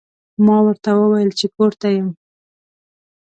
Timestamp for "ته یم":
1.81-2.07